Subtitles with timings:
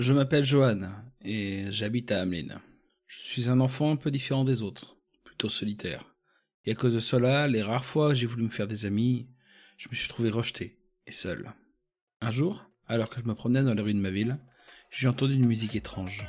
[0.00, 0.90] Je m'appelle Johan
[1.22, 2.60] et j'habite à Hamelin.
[3.06, 6.16] Je suis un enfant un peu différent des autres, plutôt solitaire.
[6.64, 9.28] Et à cause de cela, les rares fois où j'ai voulu me faire des amis,
[9.76, 11.52] je me suis trouvé rejeté et seul.
[12.20, 14.38] Un jour, alors que je me promenais dans les rues de ma ville,
[14.90, 16.26] j'ai entendu une musique étrange.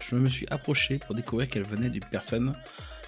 [0.00, 2.58] Je me suis approché pour découvrir qu'elle venait d'une personne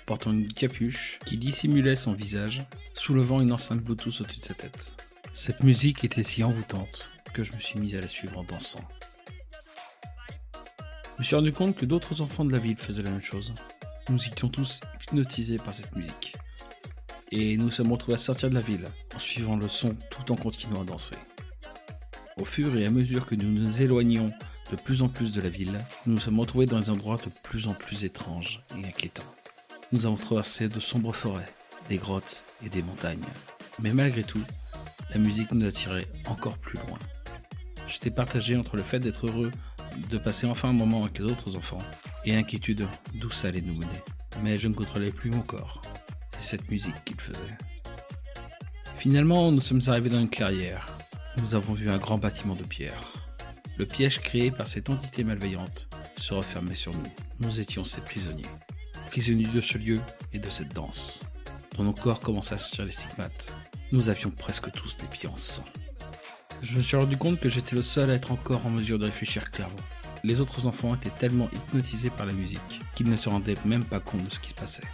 [0.06, 2.62] portant une capuche qui dissimulait son visage,
[2.94, 4.96] soulevant une enceinte Bluetooth au-dessus de sa tête.
[5.34, 7.10] Cette musique était si envoûtante
[7.42, 8.80] je me suis mis à la suivre en dansant.
[11.16, 13.52] Je me suis rendu compte que d'autres enfants de la ville faisaient la même chose.
[14.08, 16.36] Nous étions tous hypnotisés par cette musique.
[17.30, 20.32] Et nous nous sommes retrouvés à sortir de la ville en suivant le son tout
[20.32, 21.16] en continuant à danser.
[22.36, 24.32] Au fur et à mesure que nous nous éloignions
[24.70, 27.30] de plus en plus de la ville, nous nous sommes retrouvés dans des endroits de
[27.42, 29.22] plus en plus étranges et inquiétants.
[29.92, 31.52] Nous avons traversé de sombres forêts,
[31.88, 33.20] des grottes et des montagnes.
[33.80, 34.42] Mais malgré tout,
[35.10, 36.98] la musique nous attirait encore plus loin.
[37.90, 39.50] J'étais partagé entre le fait d'être heureux
[40.08, 41.78] de passer enfin un moment avec les autres enfants
[42.24, 44.00] et inquiétude d'où ça allait nous mener.
[44.42, 45.82] Mais je ne contrôlais plus mon corps.
[46.30, 47.58] C'est cette musique qu'il faisait.
[48.96, 50.86] Finalement, nous sommes arrivés dans une clairière.
[51.38, 53.12] Nous avons vu un grand bâtiment de pierre.
[53.76, 57.12] Le piège créé par cette entité malveillante se refermait sur nous.
[57.40, 58.44] Nous étions ses prisonniers.
[59.10, 59.98] Prisonniers de ce lieu
[60.32, 61.24] et de cette danse.
[61.76, 63.52] Dans nos corps commençaient à sortir les stigmates.
[63.90, 65.64] Nous avions presque tous des pieds en sang.
[66.62, 69.06] Je me suis rendu compte que j'étais le seul à être encore en mesure de
[69.06, 69.76] réfléchir clairement.
[70.22, 74.00] Les autres enfants étaient tellement hypnotisés par la musique qu'ils ne se rendaient même pas
[74.00, 74.84] compte de ce qui se passait.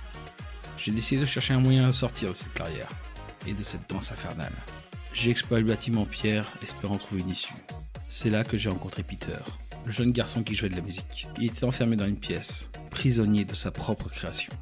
[0.78, 2.88] J'ai décidé de chercher un moyen de sortir de cette carrière
[3.46, 4.52] et de cette danse infernale.
[5.12, 7.54] J'ai exploré le bâtiment en pierre, espérant trouver une issue.
[8.08, 9.38] C'est là que j'ai rencontré Peter,
[9.84, 11.26] le jeune garçon qui jouait de la musique.
[11.38, 14.52] Il était enfermé dans une pièce, prisonnier de sa propre création.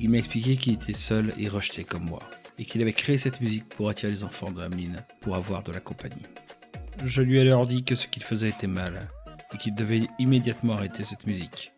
[0.00, 2.22] Il m'a expliqué qu'il était seul et rejeté comme moi,
[2.58, 5.62] et qu'il avait créé cette musique pour attirer les enfants de la mine pour avoir
[5.62, 6.26] de la compagnie.
[7.04, 9.08] Je lui ai alors dit que ce qu'il faisait était mal,
[9.54, 11.72] et qu'il devait immédiatement arrêter cette musique,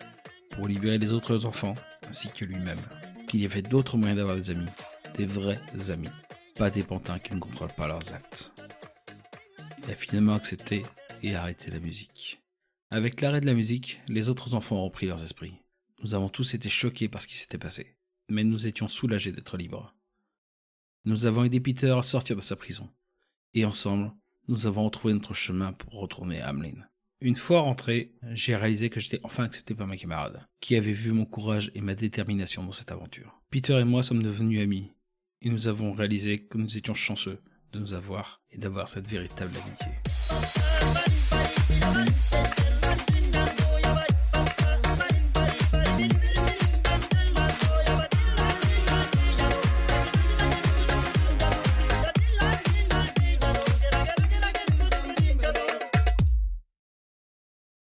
[0.51, 1.75] pour libérer les autres enfants,
[2.09, 2.81] ainsi que lui-même.
[3.29, 4.71] Qu'il y avait d'autres moyens d'avoir des amis,
[5.17, 6.09] des vrais amis,
[6.57, 8.53] pas des pantins qui ne contrôlent pas leurs actes.
[9.85, 10.85] Il a finalement accepté
[11.23, 12.41] et arrêté la musique.
[12.91, 15.55] Avec l'arrêt de la musique, les autres enfants ont repris leurs esprits.
[16.03, 17.95] Nous avons tous été choqués par ce qui s'était passé,
[18.29, 19.95] mais nous étions soulagés d'être libres.
[21.05, 22.89] Nous avons aidé Peter à sortir de sa prison,
[23.55, 24.13] et ensemble,
[24.51, 26.85] nous avons retrouvé notre chemin pour retourner à Hamelin.
[27.21, 31.13] Une fois rentré, j'ai réalisé que j'étais enfin accepté par mes camarades, qui avaient vu
[31.13, 33.41] mon courage et ma détermination dans cette aventure.
[33.51, 34.91] Peter et moi sommes devenus amis,
[35.43, 37.41] et nous avons réalisé que nous étions chanceux
[37.73, 40.60] de nous avoir et d'avoir cette véritable amitié.